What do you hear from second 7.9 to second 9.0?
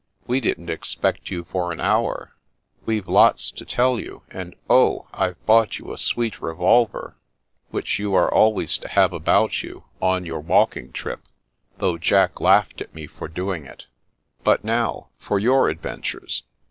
you are always to